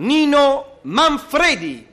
Nino 0.00 0.78
Manfredi. 0.82 1.84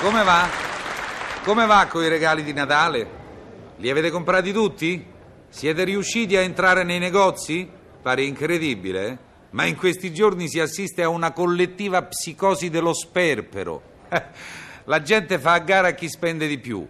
Come 0.00 0.24
va? 0.24 0.48
Come 1.44 1.66
va 1.66 1.86
con 1.88 2.02
i 2.02 2.08
regali 2.08 2.42
di 2.42 2.52
Natale? 2.52 3.06
Li 3.76 3.88
avete 3.88 4.10
comprati 4.10 4.50
tutti? 4.50 5.06
Siete 5.48 5.84
riusciti 5.84 6.36
a 6.36 6.40
entrare 6.40 6.82
nei 6.82 6.98
negozi? 6.98 7.70
Pare 8.02 8.24
incredibile, 8.24 9.06
eh? 9.06 9.30
Ma 9.52 9.64
in 9.64 9.76
questi 9.76 10.12
giorni 10.12 10.48
si 10.48 10.60
assiste 10.60 11.02
a 11.02 11.08
una 11.08 11.32
collettiva 11.32 12.02
psicosi 12.02 12.70
dello 12.70 12.92
sperpero. 12.92 13.82
La 14.84 15.02
gente 15.02 15.38
fa 15.38 15.52
a 15.52 15.58
gara 15.58 15.88
a 15.88 15.92
chi 15.92 16.08
spende 16.08 16.46
di 16.46 16.58
più. 16.58 16.86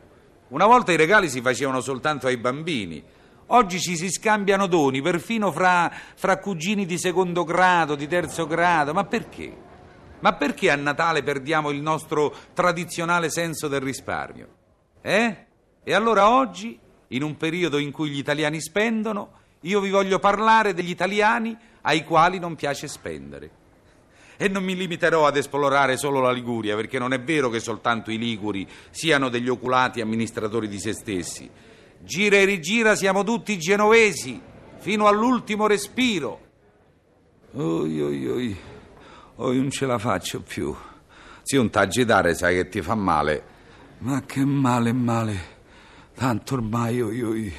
Una 0.48 0.66
volta 0.66 0.92
i 0.92 0.96
regali 0.96 1.28
si 1.28 1.40
facevano 1.40 1.80
soltanto 1.80 2.26
ai 2.26 2.36
bambini. 2.36 3.02
Oggi 3.46 3.80
ci 3.80 3.96
si 3.96 4.10
scambiano 4.10 4.66
doni, 4.66 5.02
perfino 5.02 5.50
fra, 5.50 5.92
fra 6.14 6.38
cugini 6.38 6.86
di 6.86 6.98
secondo 6.98 7.44
grado, 7.44 7.94
di 7.96 8.06
terzo 8.06 8.46
grado. 8.46 8.92
Ma 8.92 9.04
perché? 9.04 9.54
Ma 10.20 10.34
perché 10.34 10.70
a 10.70 10.76
Natale 10.76 11.22
perdiamo 11.22 11.70
il 11.70 11.80
nostro 11.80 12.34
tradizionale 12.54 13.28
senso 13.28 13.66
del 13.66 13.80
risparmio? 13.80 14.48
Eh? 15.02 15.46
E 15.82 15.94
allora 15.94 16.30
oggi, 16.30 16.78
in 17.08 17.22
un 17.24 17.36
periodo 17.36 17.78
in 17.78 17.90
cui 17.90 18.10
gli 18.10 18.18
italiani 18.18 18.60
spendono, 18.60 19.40
io 19.62 19.80
vi 19.80 19.90
voglio 19.90 20.18
parlare 20.18 20.74
degli 20.74 20.90
italiani 20.90 21.56
ai 21.82 22.04
quali 22.04 22.38
non 22.38 22.54
piace 22.54 22.88
spendere. 22.88 23.50
E 24.36 24.48
non 24.48 24.64
mi 24.64 24.74
limiterò 24.74 25.26
ad 25.26 25.36
esplorare 25.36 25.96
solo 25.96 26.20
la 26.20 26.32
Liguria, 26.32 26.74
perché 26.74 26.98
non 26.98 27.12
è 27.12 27.20
vero 27.20 27.48
che 27.48 27.60
soltanto 27.60 28.10
i 28.10 28.18
liguri 28.18 28.66
siano 28.90 29.28
degli 29.28 29.48
oculati 29.48 30.00
amministratori 30.00 30.68
di 30.68 30.80
se 30.80 30.92
stessi. 30.94 31.48
Gira 32.00 32.36
e 32.36 32.44
rigira 32.44 32.96
siamo 32.96 33.22
tutti 33.22 33.56
genovesi, 33.58 34.40
fino 34.78 35.06
all'ultimo 35.06 35.68
respiro. 35.68 36.40
Oi, 37.52 38.00
oi, 38.00 38.28
oi. 38.28 38.56
Oh, 39.36 39.52
non 39.52 39.70
ce 39.70 39.86
la 39.86 39.98
faccio 39.98 40.40
più. 40.40 40.74
Sì, 41.42 41.56
un 41.56 41.70
t'agitare 41.70 42.34
sai 42.34 42.56
che 42.56 42.68
ti 42.68 42.82
fa 42.82 42.94
male. 42.94 43.44
Ma 43.98 44.22
che 44.22 44.44
male, 44.44 44.92
male. 44.92 45.40
Tanto 46.14 46.54
ormai, 46.54 47.00
oi, 47.00 47.22
oi. 47.22 47.52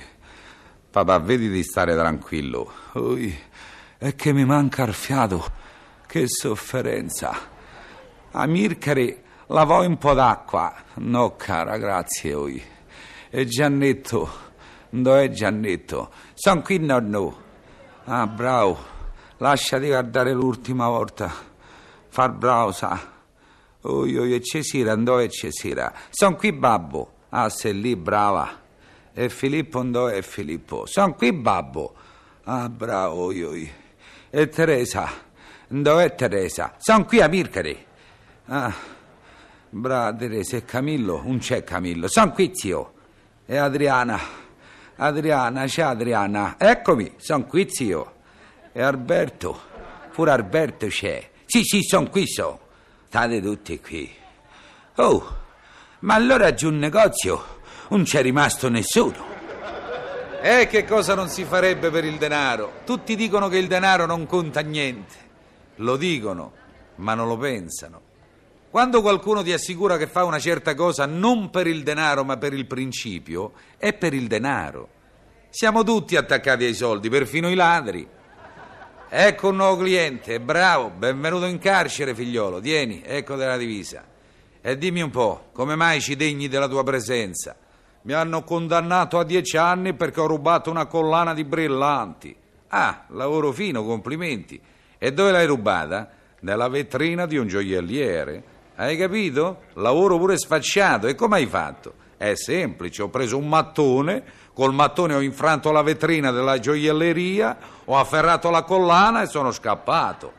Papà, 0.94 1.18
vedi 1.18 1.50
di 1.50 1.64
stare 1.64 1.96
tranquillo. 1.96 2.72
Oi, 2.92 3.36
è 3.98 4.14
che 4.14 4.32
mi 4.32 4.46
manca 4.46 4.84
il 4.84 4.94
fiato. 4.94 5.44
Che 6.06 6.26
sofferenza. 6.28 7.36
A 8.30 8.46
Mircare 8.46 9.24
lavò 9.48 9.84
un 9.84 9.98
po' 9.98 10.14
d'acqua. 10.14 10.72
No, 10.98 11.36
cara, 11.36 11.78
grazie, 11.78 12.36
oi. 12.36 12.64
E 13.32 13.46
Giannetto, 13.48 14.30
dov'è 14.92 15.32
Giannetto? 15.32 16.12
Sono 16.36 16.62
qui, 16.62 16.78
nonno. 16.78 17.42
Ah, 18.04 18.28
bravo. 18.28 18.78
Lasciati 19.38 19.88
guardare 19.88 20.32
l'ultima 20.32 20.88
volta 20.90 21.34
far 22.10 22.34
bravo, 22.34 22.72
sa. 22.72 23.02
Oi, 23.82 24.16
oi, 24.16 24.36
e 24.36 24.44
Cesira, 24.44 24.94
dove 24.94 25.24
è 25.24 25.30
Cesira? 25.30 25.92
Sono 26.12 26.36
qui, 26.36 26.54
babbo. 26.54 27.14
Ah, 27.30 27.50
sei 27.50 27.82
lì, 27.82 27.96
brava. 27.96 28.62
E 29.16 29.30
Filippo, 29.30 29.84
dove 29.84 30.18
è 30.18 30.22
Filippo? 30.24 30.88
Sono 30.88 31.14
qui, 31.14 31.32
babbo. 31.32 31.94
Ah, 32.46 32.68
bravo, 32.68 33.26
oi. 33.26 33.72
E 34.32 34.50
Teresa? 34.50 35.08
Dove 35.68 36.06
è 36.06 36.16
Teresa? 36.16 36.74
Sono 36.80 37.06
qui 37.06 37.22
a 37.22 37.28
Mircare. 37.28 37.86
Ah, 38.46 38.74
brava 39.70 40.16
Teresa. 40.16 40.58
E 40.58 40.66
Camillo? 40.66 41.22
Non 41.24 41.38
c'è 41.38 41.64
Camillo. 41.64 42.08
Sono 42.08 42.32
qui, 42.32 42.50
zio. 42.56 42.94
E 43.46 43.56
Adriana? 43.56 44.20
Adriana, 44.96 45.66
c'è 45.66 45.84
Adriana. 45.84 46.56
Eccomi, 46.58 47.14
sono 47.18 47.46
qui, 47.46 47.68
zio. 47.70 48.14
E 48.72 48.82
Alberto? 48.82 49.62
Pure 50.12 50.32
Alberto 50.32 50.88
c'è. 50.88 51.30
Sì, 51.46 51.62
sì, 51.64 51.84
sono 51.84 52.10
qui, 52.10 52.26
so. 52.26 52.60
State 53.10 53.40
tutti 53.42 53.80
qui. 53.80 54.12
Oh, 54.96 55.38
ma 56.00 56.16
allora 56.16 56.52
giù 56.56 56.70
un 56.70 56.80
negozio 56.80 57.53
non 57.94 58.06
c'è 58.06 58.24
rimasto 58.24 58.70
nessuno. 58.70 59.32
E 60.42 60.68
che 60.68 60.84
cosa 60.84 61.14
non 61.14 61.30
si 61.30 61.44
farebbe 61.44 61.92
per 61.92 62.04
il 62.04 62.18
denaro? 62.18 62.82
Tutti 62.86 63.16
dicono 63.16 63.48
che 63.50 63.58
il 63.58 63.68
denaro 63.68 64.08
non 64.08 64.26
conta 64.26 64.62
niente. 64.62 65.14
Lo 65.76 65.96
dicono, 65.96 66.54
ma 66.96 67.14
non 67.14 67.28
lo 67.28 67.38
pensano. 67.38 68.02
Quando 68.72 69.02
qualcuno 69.02 69.44
ti 69.44 69.54
assicura 69.54 69.98
che 69.98 70.08
fa 70.08 70.24
una 70.24 70.40
certa 70.40 70.74
cosa 70.74 71.06
non 71.06 71.52
per 71.52 71.68
il 71.68 71.84
denaro 71.84 72.24
ma 72.24 72.38
per 72.38 72.54
il 72.54 72.66
principio, 72.66 73.54
è 73.78 73.94
per 73.94 74.16
il 74.16 74.26
denaro. 74.26 74.90
Siamo 75.52 75.84
tutti 75.84 76.16
attaccati 76.16 76.64
ai 76.64 76.74
soldi, 76.74 77.10
perfino 77.10 77.52
i 77.52 77.56
ladri. 77.56 78.08
Ecco 79.08 79.50
un 79.50 79.56
nuovo 79.58 79.84
cliente, 79.84 80.40
bravo, 80.40 80.90
benvenuto 80.90 81.46
in 81.46 81.60
carcere, 81.60 82.16
figliolo. 82.16 82.60
Tieni, 82.60 83.04
ecco 83.06 83.36
della 83.36 83.58
divisa. 83.58 84.04
E 84.60 84.78
dimmi 84.80 85.02
un 85.02 85.12
po', 85.12 85.50
come 85.54 85.76
mai 85.76 86.02
ci 86.02 86.16
degni 86.16 86.48
della 86.48 86.68
tua 86.68 86.84
presenza? 86.84 87.56
Mi 88.04 88.14
hanno 88.14 88.44
condannato 88.44 89.18
a 89.18 89.24
dieci 89.24 89.56
anni 89.56 89.94
perché 89.94 90.20
ho 90.20 90.26
rubato 90.26 90.70
una 90.70 90.88
collana 90.88 91.34
di 91.34 91.46
brillanti. 91.46 92.36
Ah, 92.68 93.06
lavoro 93.10 93.52
fino, 93.52 93.86
complimenti. 93.86 94.60
E 94.98 95.14
dove 95.14 95.32
l'hai 95.32 95.46
rubata? 95.46 96.10
Nella 96.42 96.68
vetrina 96.68 97.26
di 97.26 97.38
un 97.38 97.48
gioielliere. 97.48 98.44
Hai 98.76 98.98
capito? 98.98 99.62
Lavoro 99.76 100.18
pure 100.18 100.38
sfacciato. 100.38 101.08
E 101.08 101.16
come 101.16 101.38
hai 101.38 101.46
fatto? 101.46 101.94
È 102.18 102.36
semplice, 102.36 103.04
ho 103.04 103.10
preso 103.10 103.38
un 103.38 103.48
mattone, 103.48 104.24
col 104.54 104.74
mattone 104.74 105.14
ho 105.14 105.22
infranto 105.22 105.72
la 105.72 105.82
vetrina 105.82 106.32
della 106.32 106.60
gioielleria, 106.60 107.58
ho 107.86 107.98
afferrato 107.98 108.50
la 108.50 108.64
collana 108.64 109.22
e 109.22 109.28
sono 109.28 109.52
scappato. 109.52 110.32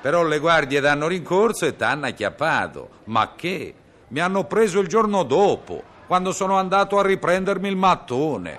Però 0.00 0.22
le 0.22 0.38
guardie 0.38 0.80
danno 0.80 1.08
rincorso 1.08 1.66
e 1.66 1.74
t'hanno 1.74 2.06
acchiappato. 2.06 2.88
Ma 3.04 3.32
che? 3.34 3.74
Mi 4.08 4.20
hanno 4.20 4.44
preso 4.44 4.80
il 4.80 4.88
giorno 4.88 5.22
dopo, 5.22 5.82
quando 6.10 6.32
sono 6.32 6.56
andato 6.56 6.98
a 6.98 7.06
riprendermi 7.06 7.68
il 7.68 7.76
mattone. 7.76 8.58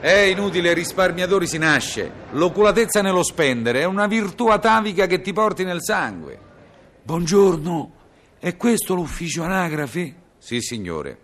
È 0.00 0.10
inutile, 0.10 0.72
risparmiatori 0.72 1.46
si 1.46 1.58
nasce. 1.58 2.10
L'oculatezza 2.32 3.02
nello 3.02 3.22
spendere 3.22 3.82
è 3.82 3.84
una 3.84 4.08
virtù 4.08 4.48
atavica 4.48 5.06
che 5.06 5.20
ti 5.20 5.32
porti 5.32 5.62
nel 5.62 5.80
sangue. 5.80 6.36
Buongiorno, 7.04 7.92
è 8.40 8.56
questo 8.56 8.94
l'ufficio 8.94 9.44
anagrafe? 9.44 10.14
Sì, 10.38 10.60
signore. 10.60 11.18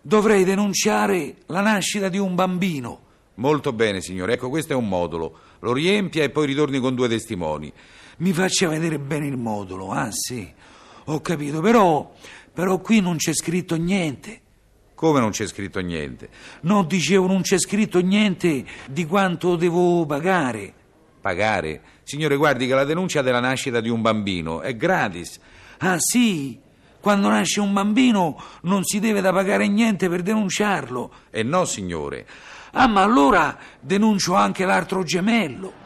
Dovrei 0.00 0.44
denunciare 0.44 1.34
la 1.48 1.60
nascita 1.60 2.08
di 2.08 2.16
un 2.16 2.34
bambino. 2.34 3.00
Molto 3.34 3.74
bene, 3.74 4.00
signore. 4.00 4.32
Ecco, 4.32 4.48
questo 4.48 4.72
è 4.72 4.76
un 4.76 4.88
modulo. 4.88 5.36
Lo 5.58 5.74
riempia 5.74 6.22
e 6.22 6.30
poi 6.30 6.46
ritorni 6.46 6.78
con 6.78 6.94
due 6.94 7.08
testimoni. 7.10 7.70
Mi 8.16 8.32
faccia 8.32 8.68
vedere 8.68 8.98
bene 8.98 9.26
il 9.26 9.36
modulo, 9.36 9.90
ah 9.90 10.08
sì. 10.10 10.50
Ho 11.08 11.20
capito, 11.20 11.60
però, 11.60 12.10
però 12.54 12.78
qui 12.78 13.00
non 13.00 13.16
c'è 13.16 13.34
scritto 13.34 13.74
niente. 13.74 14.40
Come 14.94 15.18
non 15.18 15.30
c'è 15.30 15.46
scritto 15.46 15.80
niente? 15.80 16.28
No, 16.60 16.84
dicevo, 16.84 17.26
non 17.26 17.42
c'è 17.42 17.58
scritto 17.58 18.00
niente 18.00 18.64
di 18.86 19.04
quanto 19.04 19.56
devo 19.56 20.06
pagare. 20.06 20.72
Pagare? 21.20 21.82
Signore, 22.04 22.36
guardi 22.36 22.66
che 22.66 22.74
la 22.74 22.84
denuncia 22.84 23.20
della 23.20 23.40
nascita 23.40 23.80
di 23.80 23.88
un 23.88 24.00
bambino 24.00 24.60
è 24.60 24.76
gratis. 24.76 25.40
Ah 25.78 25.96
sì? 25.98 26.60
Quando 27.00 27.28
nasce 27.28 27.60
un 27.60 27.72
bambino 27.72 28.40
non 28.62 28.84
si 28.84 29.00
deve 29.00 29.20
da 29.20 29.32
pagare 29.32 29.66
niente 29.66 30.08
per 30.08 30.22
denunciarlo. 30.22 31.12
E 31.30 31.42
no, 31.42 31.64
signore. 31.64 32.26
Ah, 32.72 32.86
ma 32.86 33.02
allora 33.02 33.58
denuncio 33.80 34.34
anche 34.34 34.64
l'altro 34.64 35.02
gemello. 35.02 35.83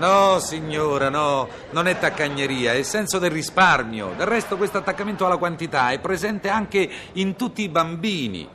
No, 0.00 0.38
signora, 0.38 1.10
no, 1.10 1.46
non 1.72 1.86
è 1.86 1.98
taccagneria, 1.98 2.72
è 2.72 2.82
senso 2.82 3.18
del 3.18 3.30
risparmio. 3.30 4.14
Del 4.16 4.26
resto 4.26 4.56
questo 4.56 4.78
attaccamento 4.78 5.26
alla 5.26 5.36
quantità 5.36 5.90
è 5.90 5.98
presente 5.98 6.48
anche 6.48 6.88
in 7.12 7.36
tutti 7.36 7.60
i 7.60 7.68
bambini. 7.68 8.48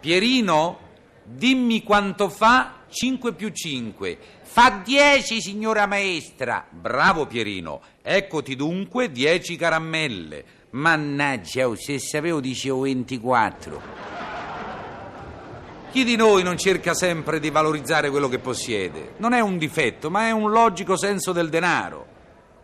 Pierino, 0.00 0.78
dimmi 1.22 1.84
quanto 1.84 2.28
fa 2.28 2.80
5 2.88 3.32
più 3.34 3.50
5. 3.50 4.18
Fa 4.42 4.82
10, 4.84 5.40
signora 5.40 5.86
maestra. 5.86 6.66
Bravo 6.68 7.26
Pierino, 7.26 7.80
eccoti 8.02 8.56
dunque 8.56 9.12
10 9.12 9.54
caramelle. 9.54 10.44
Mannaggia, 10.70 11.70
se 11.76 12.00
sapevo 12.00 12.40
dicevo 12.40 12.80
24. 12.80 14.07
Chi 15.98 16.04
di 16.04 16.14
noi 16.14 16.44
non 16.44 16.56
cerca 16.56 16.94
sempre 16.94 17.40
di 17.40 17.50
valorizzare 17.50 18.08
quello 18.08 18.28
che 18.28 18.38
possiede? 18.38 19.14
Non 19.16 19.32
è 19.32 19.40
un 19.40 19.58
difetto, 19.58 20.10
ma 20.10 20.28
è 20.28 20.30
un 20.30 20.52
logico 20.52 20.96
senso 20.96 21.32
del 21.32 21.48
denaro. 21.48 22.06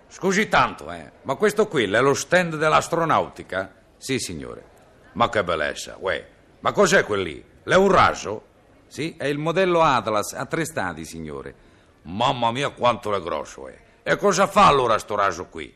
Scusi 0.07 0.49
tanto, 0.49 0.89
eh, 0.93 1.11
ma 1.23 1.35
questo 1.35 1.67
qui 1.67 1.83
è 1.83 2.01
lo 2.01 2.15
stand 2.15 2.55
dell'astronautica? 2.55 3.75
Sì, 3.97 4.21
signore. 4.21 4.65
Ma 5.15 5.31
che 5.31 5.43
bellezza, 5.43 5.97
uè. 5.99 6.25
Ma 6.61 6.71
cos'è 6.71 7.03
quel 7.03 7.23
lì? 7.23 7.45
L'è 7.65 7.75
un 7.75 7.91
raso? 7.91 8.45
Sì, 8.87 9.17
è 9.19 9.27
il 9.27 9.39
modello 9.39 9.83
Atlas 9.83 10.33
a 10.35 10.47
tre 10.47 10.65
stati, 10.65 11.05
signore. 11.05 11.55
Mamma 12.03 12.53
mia, 12.53 12.69
quanto 12.69 13.11
le 13.11 13.21
grosso 13.21 13.67
è. 13.67 13.77
E 14.05 14.17
cosa 14.17 14.47
fa 14.47 14.69
allora 14.69 14.97
sto 14.99 15.17
raggio 15.17 15.47
qui? 15.47 15.75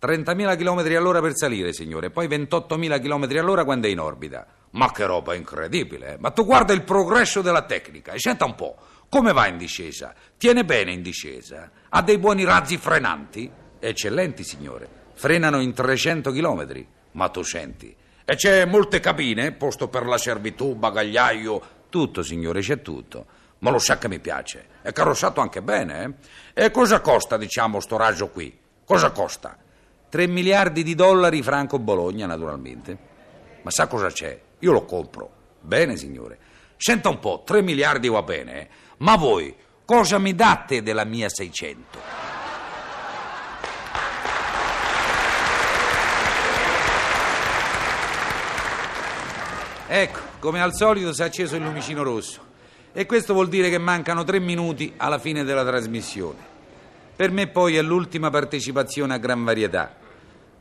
30.000 0.00 0.56
km 0.56 0.96
all'ora 0.96 1.20
per 1.20 1.36
salire, 1.36 1.74
signore, 1.74 2.08
poi 2.08 2.26
28.000 2.26 3.02
km 3.02 3.38
all'ora 3.38 3.64
quando 3.64 3.86
è 3.86 3.90
in 3.90 4.00
orbita. 4.00 4.46
Ma 4.76 4.92
che 4.92 5.06
roba 5.06 5.34
incredibile, 5.34 6.14
eh? 6.14 6.16
Ma 6.18 6.30
tu 6.30 6.44
guarda 6.44 6.74
il 6.74 6.82
progresso 6.82 7.40
della 7.40 7.62
tecnica 7.62 8.12
e 8.12 8.18
senta 8.18 8.44
un 8.44 8.54
po', 8.54 8.76
come 9.08 9.32
va 9.32 9.46
in 9.46 9.56
discesa? 9.56 10.14
Tiene 10.36 10.66
bene 10.66 10.92
in 10.92 11.00
discesa? 11.00 11.70
Ha 11.88 12.02
dei 12.02 12.18
buoni 12.18 12.44
razzi 12.44 12.76
frenanti? 12.76 13.50
Eccellenti, 13.78 14.44
signore. 14.44 14.86
Frenano 15.14 15.60
in 15.60 15.72
300 15.72 16.30
km. 16.30 16.84
Ma 17.12 17.30
tu 17.30 17.42
senti. 17.42 17.94
E 18.22 18.34
c'è 18.34 18.66
molte 18.66 19.00
cabine, 19.00 19.52
posto 19.52 19.88
per 19.88 20.04
la 20.04 20.18
servitù, 20.18 20.74
bagagliaio. 20.74 21.62
Tutto, 21.88 22.22
signore, 22.22 22.60
c'è 22.60 22.82
tutto. 22.82 23.24
Ma 23.60 23.70
lo 23.70 23.78
sa 23.78 23.96
che 23.96 24.08
mi 24.08 24.18
piace. 24.18 24.66
È 24.82 24.92
carrozzato 24.92 25.40
anche 25.40 25.62
bene, 25.62 26.18
eh? 26.52 26.64
E 26.64 26.70
cosa 26.70 27.00
costa, 27.00 27.38
diciamo, 27.38 27.80
sto 27.80 27.96
raggio 27.96 28.28
qui? 28.28 28.54
Cosa 28.84 29.10
costa? 29.10 29.56
3 30.10 30.26
miliardi 30.26 30.82
di 30.82 30.94
dollari 30.94 31.42
franco 31.42 31.78
Bologna, 31.78 32.26
naturalmente. 32.26 32.98
Ma 33.62 33.70
sa 33.70 33.86
cosa 33.86 34.08
c'è? 34.08 34.44
Io 34.60 34.72
lo 34.72 34.84
compro. 34.84 35.30
Bene, 35.60 35.96
signore. 35.96 36.38
Senta 36.76 37.08
un 37.08 37.18
po', 37.18 37.42
3 37.44 37.62
miliardi 37.62 38.08
va 38.08 38.22
bene, 38.22 38.60
eh? 38.60 38.68
Ma 38.98 39.16
voi 39.16 39.54
cosa 39.84 40.18
mi 40.18 40.34
date 40.34 40.82
della 40.82 41.04
mia 41.04 41.28
600? 41.28 42.24
Ecco, 49.88 50.20
come 50.40 50.60
al 50.60 50.74
solito 50.74 51.12
si 51.12 51.22
è 51.22 51.24
acceso 51.24 51.56
il 51.56 51.62
lumicino 51.62 52.02
rosso. 52.02 52.44
E 52.92 53.06
questo 53.06 53.34
vuol 53.34 53.48
dire 53.48 53.70
che 53.70 53.78
mancano 53.78 54.24
tre 54.24 54.40
minuti 54.40 54.92
alla 54.96 55.18
fine 55.18 55.44
della 55.44 55.64
trasmissione. 55.64 56.38
Per 57.14 57.30
me 57.30 57.46
poi 57.46 57.76
è 57.76 57.82
l'ultima 57.82 58.30
partecipazione 58.30 59.14
a 59.14 59.18
Gran 59.18 59.44
Varietà. 59.44 59.94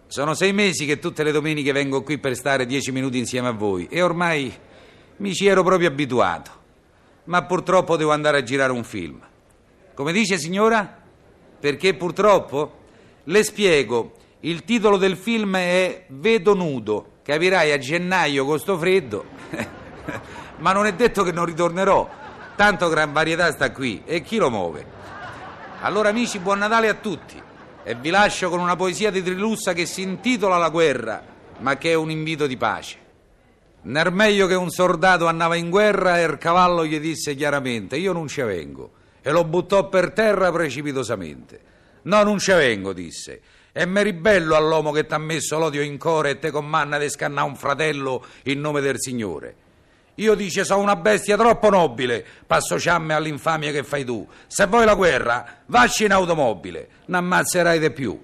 Sono 0.08 0.36
sei 0.36 0.54
mesi 0.54 0.86
che 0.86 1.00
tutte 1.00 1.24
le 1.24 1.32
domeniche 1.32 1.72
vengo 1.72 2.04
qui 2.04 2.20
per 2.20 2.36
stare 2.36 2.66
dieci 2.66 2.92
minuti 2.92 3.18
insieme 3.18 3.48
a 3.48 3.52
voi 3.52 3.88
e 3.90 4.02
ormai 4.02 4.54
mi 5.18 5.34
ci 5.34 5.48
ero 5.48 5.64
proprio 5.64 5.88
abituato. 5.88 6.52
Ma 7.26 7.44
purtroppo 7.44 7.98
devo 7.98 8.12
andare 8.12 8.38
a 8.38 8.44
girare 8.44 8.72
un 8.72 8.84
film. 8.84 9.20
Come 9.96 10.14
dice 10.14 10.38
signora? 10.38 11.02
Perché 11.60 11.96
purtroppo? 11.96 12.84
Le 13.24 13.44
spiego. 13.44 14.14
Il 14.42 14.64
titolo 14.64 14.98
del 14.98 15.18
film 15.18 15.58
è 15.58 16.06
Vedo 16.10 16.54
nudo. 16.54 17.14
Capirai 17.24 17.72
a 17.72 17.80
gennaio 17.80 18.46
con 18.46 18.60
sto 18.60 18.78
freddo. 18.78 19.26
Ma 20.60 20.72
non 20.72 20.86
è 20.86 20.94
detto 20.94 21.24
che 21.24 21.32
non 21.32 21.46
ritornerò. 21.46 22.08
Tanto 22.56 22.90
gran 22.90 23.12
varietà 23.12 23.52
sta 23.52 23.72
qui. 23.72 24.04
E 24.06 24.22
chi 24.22 24.38
lo 24.38 24.52
muove? 24.52 24.86
Allora 25.82 26.10
amici, 26.10 26.38
buon 26.38 26.60
Natale 26.60 26.90
a 26.90 26.94
tutti. 26.94 27.42
E 27.88 27.94
vi 27.94 28.10
lascio 28.10 28.50
con 28.50 28.60
una 28.60 28.76
poesia 28.76 29.12
di 29.12 29.22
Trilussa 29.22 29.74
che 29.74 29.86
si 29.86 30.02
intitola 30.02 30.58
La 30.58 30.70
guerra, 30.70 31.24
ma 31.60 31.78
che 31.78 31.92
è 31.92 31.94
un 31.94 32.10
invito 32.10 32.48
di 32.48 32.58
pace. 32.58 32.98
Nel 33.84 34.12
meglio 34.12 34.48
che 34.48 34.56
un 34.56 34.72
soldato 34.72 35.28
andava 35.28 35.54
in 35.54 35.70
guerra 35.70 36.20
e 36.20 36.24
il 36.24 36.40
cavallo 36.40 36.84
gli 36.84 37.00
disse 37.00 37.36
chiaramente 37.36 37.98
io 37.98 38.12
non 38.12 38.28
ci 38.28 38.42
vengo 38.42 38.90
e 39.22 39.30
lo 39.32 39.44
buttò 39.44 39.88
per 39.88 40.14
terra 40.14 40.52
precipitosamente. 40.52 41.60
No, 42.02 42.24
non 42.24 42.40
ci 42.40 42.54
vengo, 42.54 42.92
disse. 42.92 43.40
E 43.72 43.86
mi 43.86 44.02
ribello 44.02 44.56
all'uomo 44.56 44.92
che 44.92 45.06
t'ha 45.06 45.20
messo 45.20 45.60
l'odio 45.60 45.84
in 45.84 46.00
cuore 46.00 46.32
e 46.32 46.40
te 46.40 46.50
commanna 46.50 46.98
di 46.98 47.08
scannare 47.08 47.48
un 47.48 47.56
fratello 47.56 48.26
in 48.46 48.62
nome 48.62 48.82
del 48.82 49.00
Signore. 49.00 49.56
Io 50.16 50.34
dice 50.36 50.64
sono 50.64 50.82
una 50.82 50.96
bestia 50.96 51.36
troppo 51.36 51.70
nobile, 51.70 52.26
passo 52.48 52.80
ciamme 52.80 53.14
all'infamia 53.14 53.72
che 53.72 53.84
fai 53.84 54.06
tu. 54.06 54.26
Se 54.48 54.66
vuoi 54.66 54.86
la 54.86 54.96
guerra, 54.96 55.46
vasci 55.66 56.06
in 56.06 56.14
automobile, 56.14 56.88
n'ammazzerai 57.06 57.80
di 57.80 57.92
più. 57.92 58.22